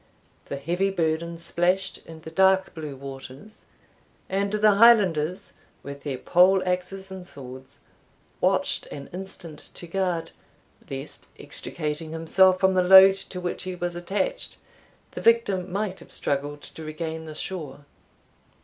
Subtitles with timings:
[0.45, 3.65] The heavy burden splashed in the dark blue waters,
[4.29, 7.81] and the Highlanders, with their pole axes and swords,
[8.39, 10.31] watched an instant to guard,
[10.89, 14.57] lest, extricating himself from the load to which he was attached,
[15.11, 17.85] the victim might have struggled to regain the shore.